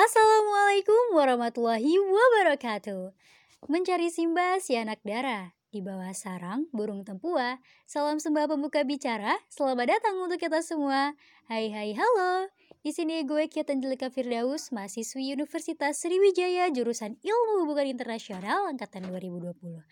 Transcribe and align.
Assalamualaikum 0.00 1.12
warahmatullahi 1.12 2.00
wabarakatuh. 2.00 3.12
Mencari 3.68 4.08
Simba 4.08 4.56
si 4.56 4.72
anak 4.72 4.96
darah 5.04 5.52
di 5.68 5.84
bawah 5.84 6.08
sarang 6.16 6.64
burung 6.72 7.04
tempua. 7.04 7.60
Salam 7.84 8.16
sembah 8.16 8.48
pembuka 8.48 8.80
bicara. 8.80 9.36
Selamat 9.52 9.92
datang 10.00 10.16
untuk 10.24 10.40
kita 10.40 10.64
semua. 10.64 11.12
Hai 11.52 11.68
hai 11.68 11.92
halo. 11.92 12.48
Di 12.80 12.96
sini 12.96 13.28
gue 13.28 13.44
Kiat 13.52 13.68
Angelika 13.68 14.08
Firdaus, 14.08 14.72
mahasiswi 14.72 15.36
Universitas 15.36 16.00
Sriwijaya 16.00 16.72
jurusan 16.72 17.20
Ilmu 17.20 17.68
Hubungan 17.68 17.92
Internasional 17.92 18.72
angkatan 18.72 19.04
2020. 19.04 19.84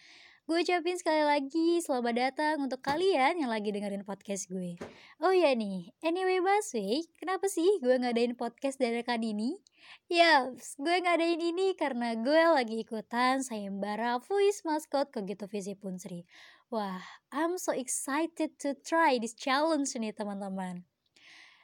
Gue 0.49 0.65
ucapin 0.65 0.97
sekali 0.97 1.29
lagi 1.29 1.77
selamat 1.85 2.15
datang 2.17 2.57
untuk 2.65 2.81
kalian 2.81 3.37
yang 3.37 3.53
lagi 3.53 3.69
dengerin 3.69 4.01
podcast 4.01 4.49
gue. 4.49 4.81
Oh 5.21 5.29
ya 5.29 5.53
nih, 5.53 5.93
anyway 6.01 6.41
Baswe, 6.41 7.05
kenapa 7.21 7.53
sih 7.53 7.69
gue 7.85 7.93
ngadain 8.01 8.33
podcast 8.33 8.81
dadakan 8.81 9.29
ini? 9.29 9.61
Ya, 10.09 10.49
gue 10.81 10.97
ngadain 11.05 11.37
ini 11.37 11.77
karena 11.77 12.17
gue 12.17 12.43
lagi 12.49 12.81
ikutan 12.81 13.45
sayembara 13.45 14.25
voice 14.25 14.65
mascot 14.65 15.13
Kogito 15.13 15.45
Visi 15.53 15.77
Punsri. 15.77 16.25
Wah, 16.73 17.05
I'm 17.29 17.61
so 17.61 17.77
excited 17.77 18.57
to 18.65 18.73
try 18.81 19.21
this 19.21 19.37
challenge 19.37 19.93
nih 20.01 20.17
teman-teman. 20.17 20.89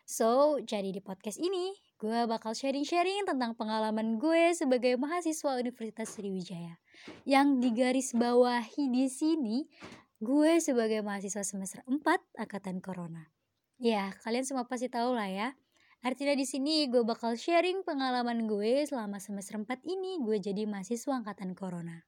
So, 0.05 0.61
jadi 0.61 0.93
di 0.93 1.01
podcast 1.01 1.41
ini, 1.41 1.73
gue 1.97 2.29
bakal 2.29 2.53
sharing-sharing 2.53 3.25
tentang 3.25 3.57
pengalaman 3.57 4.21
gue 4.21 4.53
sebagai 4.53 5.01
mahasiswa 5.01 5.57
Universitas 5.57 6.21
Sriwijaya. 6.21 6.84
Yang 7.29 7.49
digaris 7.61 8.11
bawahi 8.17 8.91
di 8.91 9.07
sini, 9.11 9.67
gue 10.21 10.59
sebagai 10.59 11.05
mahasiswa 11.05 11.45
semester 11.45 11.81
4 11.87 12.01
angkatan 12.41 12.81
corona. 12.81 13.29
Ya, 13.79 14.15
kalian 14.23 14.47
semua 14.47 14.65
pasti 14.65 14.87
tahu 14.89 15.13
lah 15.13 15.29
ya. 15.29 15.49
Artinya 16.05 16.37
di 16.37 16.45
sini 16.45 16.85
gue 16.93 17.01
bakal 17.01 17.33
sharing 17.33 17.81
pengalaman 17.81 18.45
gue 18.45 18.85
selama 18.85 19.17
semester 19.17 19.57
4 19.57 19.85
ini 19.89 20.21
gue 20.21 20.37
jadi 20.37 20.69
mahasiswa 20.69 21.17
angkatan 21.17 21.57
corona. 21.57 22.05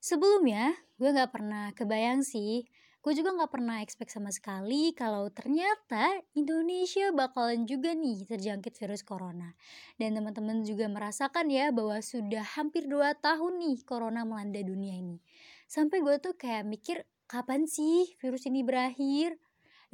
Sebelumnya, 0.00 0.72
gue 0.96 1.10
gak 1.12 1.34
pernah 1.34 1.74
kebayang 1.76 2.22
sih 2.24 2.64
gue 3.06 3.22
juga 3.22 3.38
gak 3.38 3.54
pernah 3.54 3.86
expect 3.86 4.10
sama 4.10 4.34
sekali 4.34 4.90
kalau 4.90 5.30
ternyata 5.30 6.26
Indonesia 6.34 7.14
bakalan 7.14 7.62
juga 7.62 7.94
nih 7.94 8.26
terjangkit 8.26 8.74
virus 8.82 9.06
corona. 9.06 9.54
Dan 9.94 10.18
teman-teman 10.18 10.66
juga 10.66 10.90
merasakan 10.90 11.46
ya 11.46 11.70
bahwa 11.70 12.02
sudah 12.02 12.42
hampir 12.58 12.90
2 12.90 13.14
tahun 13.22 13.62
nih 13.62 13.86
corona 13.86 14.26
melanda 14.26 14.58
dunia 14.58 14.98
ini. 14.98 15.22
Sampai 15.70 16.02
gue 16.02 16.18
tuh 16.18 16.34
kayak 16.34 16.66
mikir 16.66 17.06
kapan 17.30 17.70
sih 17.70 18.10
virus 18.18 18.42
ini 18.50 18.66
berakhir? 18.66 19.38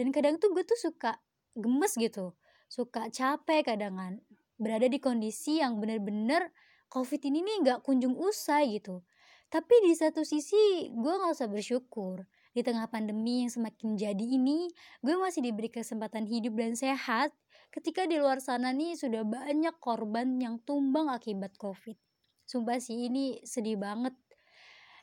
Dan 0.00 0.08
kadang 0.08 0.40
tuh 0.40 0.48
gue 0.56 0.64
tuh 0.64 0.80
suka 0.80 1.20
gemes 1.52 1.92
gitu. 2.00 2.32
Suka 2.64 3.12
capek 3.12 3.76
kadang 3.76 4.00
kan. 4.00 4.14
Berada 4.56 4.88
di 4.88 4.96
kondisi 4.96 5.60
yang 5.60 5.84
bener-bener 5.84 6.48
covid 6.88 7.20
ini 7.28 7.44
nih 7.44 7.76
gak 7.76 7.84
kunjung 7.84 8.16
usai 8.16 8.80
gitu. 8.80 9.04
Tapi 9.52 9.84
di 9.84 9.92
satu 9.92 10.24
sisi 10.24 10.88
gue 10.88 11.12
gak 11.12 11.36
usah 11.36 11.52
bersyukur 11.52 12.24
di 12.52 12.60
tengah 12.60 12.88
pandemi 12.88 13.44
yang 13.44 13.52
semakin 13.52 13.96
jadi 13.96 14.24
ini, 14.24 14.68
gue 15.00 15.14
masih 15.16 15.40
diberi 15.40 15.72
kesempatan 15.72 16.28
hidup 16.28 16.52
dan 16.56 16.76
sehat 16.76 17.32
ketika 17.72 18.04
di 18.04 18.20
luar 18.20 18.44
sana 18.44 18.72
nih 18.76 18.96
sudah 18.96 19.24
banyak 19.24 19.76
korban 19.80 20.36
yang 20.36 20.60
tumbang 20.62 21.08
akibat 21.08 21.56
COVID. 21.56 21.96
Sumpah 22.44 22.76
sih 22.76 23.08
ini 23.08 23.40
sedih 23.44 23.80
banget. 23.80 24.12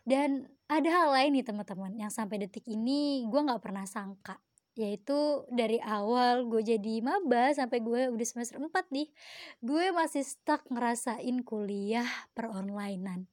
Dan 0.06 0.46
ada 0.70 0.90
hal 0.90 1.10
lain 1.14 1.42
nih 1.42 1.46
teman-teman 1.46 1.94
yang 1.98 2.14
sampai 2.14 2.46
detik 2.46 2.70
ini 2.70 3.26
gue 3.26 3.42
gak 3.42 3.62
pernah 3.62 3.90
sangka 3.90 4.38
yaitu 4.80 5.44
dari 5.52 5.76
awal 5.84 6.48
gue 6.48 6.64
jadi 6.64 7.04
maba 7.04 7.52
sampai 7.52 7.84
gue 7.84 8.08
udah 8.16 8.28
semester 8.28 8.64
4 8.64 8.72
nih 8.96 9.12
gue 9.60 9.86
masih 9.92 10.24
stuck 10.24 10.64
ngerasain 10.72 11.44
kuliah 11.44 12.08
per 12.32 12.48
onlinean 12.48 13.28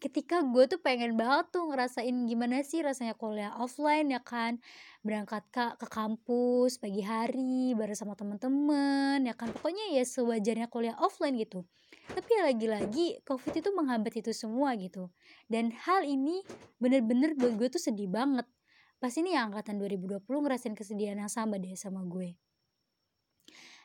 ketika 0.00 0.40
gue 0.40 0.64
tuh 0.64 0.80
pengen 0.80 1.14
banget 1.14 1.52
tuh 1.52 1.68
ngerasain 1.68 2.24
gimana 2.24 2.64
sih 2.64 2.80
rasanya 2.80 3.12
kuliah 3.12 3.52
offline 3.60 4.08
ya 4.08 4.24
kan. 4.24 4.56
Berangkat 5.04 5.44
ke 5.52 5.76
ke 5.76 5.86
kampus 5.86 6.80
pagi 6.80 7.04
hari 7.04 7.76
bareng 7.76 7.94
sama 7.94 8.16
temen-temen 8.16 9.28
ya 9.28 9.36
kan. 9.36 9.52
Pokoknya 9.52 9.92
ya 9.92 10.02
sewajarnya 10.02 10.72
kuliah 10.72 10.96
offline 10.96 11.36
gitu. 11.36 11.68
Tapi 12.10 12.28
ya 12.32 12.48
lagi-lagi 12.48 13.20
covid 13.28 13.52
itu 13.60 13.70
menghambat 13.76 14.16
itu 14.16 14.32
semua 14.32 14.72
gitu. 14.80 15.12
Dan 15.46 15.70
hal 15.84 16.08
ini 16.08 16.40
bener-bener 16.80 17.36
buat 17.36 17.60
gue 17.60 17.68
tuh 17.68 17.78
sedih 17.78 18.08
banget. 18.08 18.48
Pas 18.96 19.12
ini 19.20 19.36
ya 19.36 19.44
angkatan 19.44 19.76
2020 19.76 20.24
ngerasain 20.24 20.72
kesedihan 20.72 21.20
yang 21.20 21.32
sama 21.32 21.60
deh 21.60 21.76
sama 21.76 22.00
gue. 22.08 22.40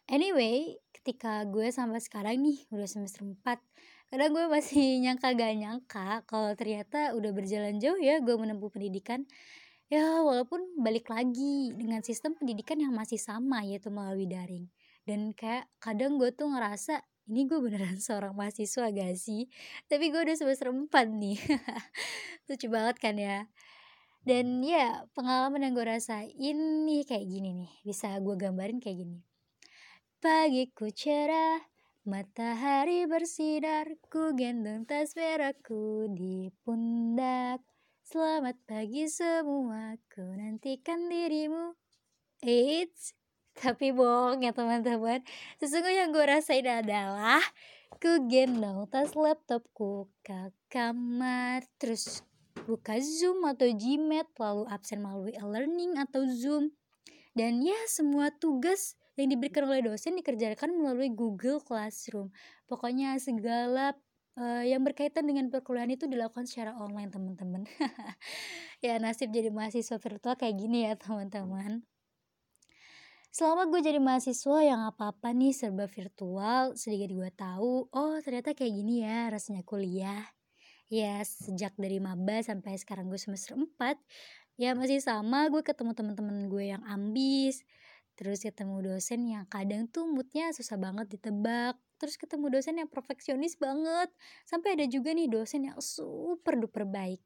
Anyway 0.08 0.80
ketika 0.96 1.44
gue 1.44 1.70
sampai 1.75 2.00
sekarang 2.00 2.40
nih 2.42 2.66
udah 2.72 2.88
semester 2.88 3.22
4 3.22 3.62
kadang 4.10 4.32
gue 4.32 4.46
masih 4.48 4.86
nyangka 5.04 5.34
gak 5.34 5.54
nyangka 5.58 6.08
kalau 6.30 6.52
ternyata 6.54 7.14
udah 7.18 7.32
berjalan 7.34 7.78
jauh 7.82 7.98
ya 8.00 8.22
gue 8.22 8.36
menempuh 8.38 8.70
pendidikan. 8.70 9.26
Ya 9.86 10.26
walaupun 10.26 10.66
balik 10.82 11.14
lagi 11.14 11.70
dengan 11.78 12.02
sistem 12.02 12.34
pendidikan 12.34 12.82
yang 12.82 12.94
masih 12.94 13.22
sama 13.22 13.62
yaitu 13.62 13.94
melalui 13.94 14.26
daring. 14.26 14.66
Dan 15.06 15.30
kayak 15.38 15.70
kadang 15.78 16.18
gue 16.18 16.34
tuh 16.34 16.50
ngerasa 16.50 17.06
ini 17.30 17.46
gue 17.46 17.58
beneran 17.62 17.98
seorang 18.06 18.34
mahasiswa 18.34 18.90
gak 18.90 19.14
sih? 19.18 19.46
Tapi 19.86 20.10
gue 20.10 20.22
udah 20.26 20.38
semester 20.38 20.74
4 20.74 20.90
nih. 21.06 21.38
Lucu 22.50 22.68
banget 22.70 22.96
kan 22.98 23.16
ya? 23.18 23.46
Dan 24.26 24.66
ya 24.66 25.06
pengalaman 25.14 25.62
yang 25.62 25.78
gue 25.78 25.86
rasain 25.86 26.58
nih 26.90 27.06
kayak 27.06 27.26
gini 27.30 27.54
nih. 27.54 27.72
Bisa 27.86 28.18
gue 28.18 28.34
gambarin 28.34 28.82
kayak 28.82 29.06
gini. 29.06 29.22
Pagiku 30.18 30.90
cerah 30.90 31.62
Matahari 32.06 33.10
bersinar, 33.10 33.90
ku 34.14 34.38
gendong 34.38 34.86
tas 34.86 35.18
merahku 35.18 36.06
di 36.14 36.54
pundak. 36.62 37.66
Selamat 38.06 38.54
pagi 38.70 39.10
semua, 39.10 39.98
ku 40.14 40.22
nantikan 40.22 41.10
dirimu. 41.10 41.74
Eits, 42.46 43.18
tapi 43.58 43.90
bohong 43.90 44.46
ya 44.46 44.54
teman-teman. 44.54 45.26
Sesungguhnya 45.58 46.06
yang 46.06 46.14
gue 46.14 46.26
rasain 46.30 46.70
adalah 46.70 47.42
ku 47.98 48.22
gendong 48.30 48.86
tas 48.86 49.18
laptopku 49.18 50.06
ke 50.22 50.54
kamar, 50.70 51.66
terus 51.82 52.22
buka 52.70 53.02
Zoom 53.02 53.50
atau 53.50 53.66
Gmail, 53.66 54.30
lalu 54.38 54.70
absen 54.70 55.02
melalui 55.02 55.34
e-learning 55.42 55.98
atau 55.98 56.22
Zoom. 56.30 56.70
Dan 57.34 57.66
ya 57.66 57.82
semua 57.90 58.30
tugas 58.30 58.94
yang 59.16 59.31
diberikan 59.31 59.64
oleh 59.68 59.84
dosen 59.84 60.20
dikerjakan 60.20 60.76
melalui 60.76 61.12
Google 61.12 61.64
Classroom. 61.64 62.31
Pokoknya 62.68 63.16
segala 63.20 63.96
uh, 64.36 64.64
yang 64.64 64.84
berkaitan 64.84 65.24
dengan 65.24 65.48
perkuliahan 65.48 65.96
itu 65.96 66.06
dilakukan 66.06 66.48
secara 66.48 66.76
online 66.76 67.12
teman-teman. 67.12 67.64
ya 68.86 69.00
nasib 69.00 69.31
jadi 69.31 69.50
mahasiswa 69.52 69.98
virtual 69.98 70.36
kayak 70.36 70.56
gini 70.59 70.88
ya 70.88 70.94
teman-teman. 71.00 71.84
Selama 73.36 73.68
gue 73.68 73.84
jadi 73.84 74.00
mahasiswa 74.00 74.64
yang 74.64 74.88
apa-apa 74.88 75.36
nih 75.36 75.52
serba 75.52 75.92
virtual, 75.92 76.72
sedikit 76.80 77.12
gue 77.12 77.28
tahu, 77.36 77.92
oh 77.92 78.16
ternyata 78.24 78.56
kayak 78.56 78.72
gini 78.72 79.04
ya 79.04 79.28
rasanya 79.28 79.59
kuliah. 79.68 80.24
Ya 80.88 81.20
sejak 81.20 81.75
dari 81.75 82.00
maba 82.00 82.40
sampai 82.40 82.80
sekarang 82.80 83.12
gue 83.12 83.20
semester 83.20 83.59
4, 83.59 84.00
ya 84.56 84.72
masih 84.72 85.04
sama 85.04 85.52
gue 85.52 85.59
ketemu 85.68 85.92
teman-teman 85.92 86.48
gue 86.48 86.64
yang 86.72 86.84
ambis, 86.88 87.68
terus 88.16 88.44
ketemu 88.44 88.96
dosen 88.96 89.28
yang 89.28 89.46
kadang 89.48 89.88
tuh 89.92 90.08
moodnya 90.08 90.52
susah 90.56 90.80
banget 90.80 91.20
ditebak 91.20 91.76
terus 91.96 92.20
ketemu 92.20 92.52
dosen 92.52 92.76
yang 92.80 92.90
perfeksionis 92.92 93.56
banget 93.56 94.12
sampai 94.44 94.76
ada 94.76 94.86
juga 94.88 95.16
nih 95.16 95.31
dosen 95.31 95.72
yang 95.72 95.80
super 95.80 96.59
duper 96.59 96.84
baik. 96.84 97.24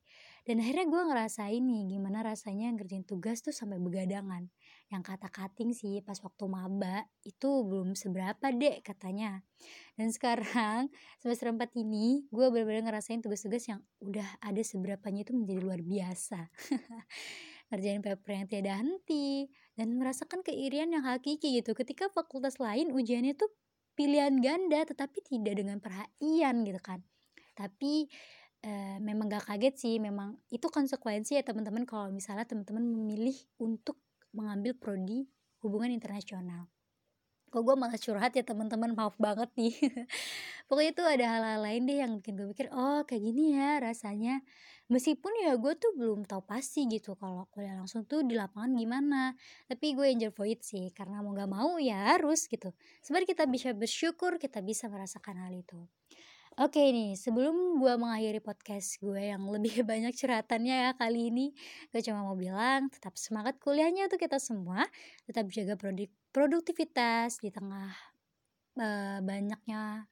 Dan 0.48 0.66
akhirnya 0.66 0.90
gue 0.90 1.02
ngerasain 1.14 1.62
nih 1.62 1.84
gimana 1.94 2.26
rasanya 2.26 2.74
ngerjain 2.74 3.06
tugas 3.06 3.46
tuh 3.46 3.54
sampai 3.54 3.78
begadangan. 3.78 4.50
Yang 4.90 5.04
kata 5.06 5.30
kating 5.30 5.78
sih 5.78 6.02
pas 6.02 6.18
waktu 6.26 6.46
maba 6.50 7.06
itu 7.22 7.66
belum 7.66 7.94
seberapa 7.94 8.50
deh 8.50 8.82
katanya. 8.82 9.46
Dan 9.94 10.10
sekarang 10.10 10.90
semester 11.22 11.54
4 11.54 11.70
ini 11.78 12.26
gue 12.34 12.46
bener-bener 12.50 12.82
ngerasain 12.88 13.22
tugas-tugas 13.22 13.68
yang 13.70 13.82
udah 14.02 14.26
ada 14.42 14.62
seberapanya 14.64 15.28
itu 15.28 15.36
menjadi 15.36 15.60
luar 15.60 15.82
biasa 15.84 16.48
ngerjain 17.70 18.02
paper 18.02 18.32
yang 18.34 18.48
tiada 18.50 18.74
henti, 18.82 19.50
dan 19.78 19.96
merasakan 19.96 20.44
keirian 20.44 20.92
yang 20.92 21.06
hakiki 21.06 21.62
gitu 21.62 21.72
ketika 21.78 22.10
fakultas 22.12 22.60
lain 22.60 22.92
ujiannya 22.92 23.38
tuh 23.38 23.48
pilihan 23.94 24.36
ganda 24.44 24.84
tetapi 24.84 25.24
tidak 25.24 25.60
dengan 25.60 25.78
perhatian 25.80 26.64
gitu 26.66 26.82
kan. 26.82 27.00
Tapi 27.56 28.08
e, 28.64 28.72
memang 29.04 29.28
gak 29.28 29.52
kaget 29.52 29.76
sih, 29.76 29.96
memang 30.00 30.40
itu 30.52 30.68
konsekuensi 30.68 31.40
ya 31.40 31.44
teman-teman 31.44 31.84
kalau 31.84 32.08
misalnya 32.12 32.48
teman-teman 32.48 32.84
memilih 32.84 33.36
untuk 33.60 34.00
mengambil 34.32 34.76
prodi 34.76 35.28
hubungan 35.60 35.92
internasional. 35.92 36.72
Kok 37.50 37.62
gue 37.66 37.76
malah 37.76 37.98
curhat 37.98 38.32
ya 38.38 38.46
teman-teman? 38.46 38.94
Maaf 38.94 39.18
banget 39.18 39.50
nih. 39.58 39.74
Pokoknya 40.70 40.92
itu 40.94 41.04
ada 41.04 41.26
hal-hal 41.38 41.62
lain 41.66 41.82
deh 41.90 41.98
yang 42.00 42.12
bikin 42.22 42.38
gue 42.38 42.48
pikir 42.54 42.68
oh 42.70 43.02
kayak 43.04 43.22
gini 43.26 43.58
ya 43.58 43.82
rasanya. 43.82 44.46
Meskipun 44.90 45.34
ya 45.46 45.54
gue 45.58 45.74
tuh 45.78 45.94
belum 45.98 46.26
tahu 46.26 46.42
pasti 46.46 46.86
gitu 46.90 47.14
kalau 47.18 47.46
kuliah 47.54 47.78
langsung 47.78 48.06
tuh 48.06 48.22
di 48.26 48.38
lapangan 48.38 48.74
gimana. 48.78 49.34
Tapi 49.66 49.98
gue 49.98 50.08
enjoy 50.14 50.34
it 50.50 50.62
sih 50.62 50.94
karena 50.94 51.26
mau 51.26 51.34
gak 51.34 51.50
mau 51.50 51.82
ya 51.82 52.16
harus 52.16 52.46
gitu. 52.46 52.70
Sebenarnya 53.02 53.30
kita 53.34 53.46
bisa 53.50 53.70
bersyukur 53.74 54.38
kita 54.38 54.62
bisa 54.62 54.86
merasakan 54.90 55.46
hal 55.46 55.54
itu 55.58 55.78
Oke 56.60 56.92
nih, 56.92 57.16
sebelum 57.16 57.80
gue 57.80 57.96
mengakhiri 57.96 58.44
podcast 58.44 59.00
gue 59.00 59.32
yang 59.32 59.48
lebih 59.48 59.80
banyak 59.88 60.12
curhatannya 60.12 60.76
ya 60.76 60.92
kali 60.92 61.32
ini 61.32 61.56
Gue 61.88 62.04
cuma 62.04 62.28
mau 62.28 62.36
bilang 62.36 62.92
tetap 62.92 63.16
semangat 63.16 63.56
kuliahnya 63.64 64.12
untuk 64.12 64.20
kita 64.20 64.44
semua 64.44 64.84
Tetap 65.24 65.48
jaga 65.48 65.80
produktivitas 66.36 67.40
di 67.40 67.48
tengah 67.48 67.96
uh, 68.76 69.24
banyaknya 69.24 70.12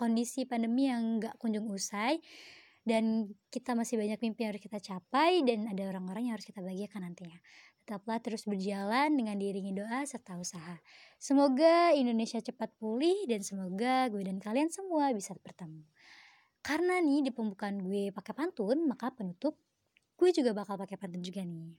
kondisi 0.00 0.48
pandemi 0.48 0.88
yang 0.88 1.20
gak 1.20 1.36
kunjung 1.36 1.68
usai 1.68 2.24
Dan 2.80 3.36
kita 3.52 3.76
masih 3.76 4.00
banyak 4.00 4.18
mimpi 4.24 4.48
yang 4.48 4.56
harus 4.56 4.64
kita 4.64 4.80
capai 4.80 5.44
Dan 5.44 5.68
ada 5.68 5.84
orang-orang 5.84 6.32
yang 6.32 6.34
harus 6.40 6.48
kita 6.48 6.64
bagikan 6.64 7.04
nantinya 7.04 7.36
tetaplah 7.90 8.22
terus 8.22 8.46
berjalan 8.46 9.10
dengan 9.18 9.34
diiringi 9.34 9.74
doa 9.74 10.06
serta 10.06 10.38
usaha. 10.38 10.78
Semoga 11.18 11.90
Indonesia 11.90 12.38
cepat 12.38 12.70
pulih 12.78 13.26
dan 13.26 13.42
semoga 13.42 14.06
gue 14.06 14.22
dan 14.22 14.38
kalian 14.38 14.70
semua 14.70 15.10
bisa 15.10 15.34
bertemu. 15.34 15.82
Karena 16.62 17.02
nih 17.02 17.26
di 17.26 17.30
pembukaan 17.34 17.82
gue 17.82 18.14
pakai 18.14 18.30
pantun, 18.30 18.86
maka 18.86 19.10
penutup 19.10 19.58
gue 20.14 20.30
juga 20.30 20.54
bakal 20.54 20.78
pakai 20.78 21.02
pantun 21.02 21.18
juga 21.18 21.42
nih. 21.42 21.74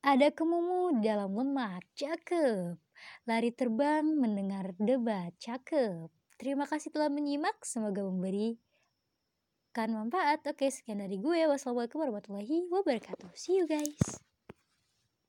Ada 0.00 0.32
kemumu 0.32 1.04
dalam 1.04 1.36
lemah, 1.36 1.84
cakep. 1.92 2.80
Lari 3.28 3.50
terbang 3.52 4.08
mendengar 4.08 4.72
debat, 4.80 5.36
cakep. 5.36 6.08
Terima 6.40 6.64
kasih 6.64 6.88
telah 6.96 7.12
menyimak, 7.12 7.60
semoga 7.60 8.00
memberi 8.00 8.56
kan 9.74 9.90
manfaat. 9.90 10.46
Oke, 10.46 10.70
sekian 10.70 11.02
dari 11.02 11.18
gue. 11.18 11.50
Wassalamualaikum 11.50 11.98
warahmatullahi 11.98 12.70
wabarakatuh. 12.70 13.34
See 13.34 13.58
you 13.58 13.66
guys. 13.66 13.98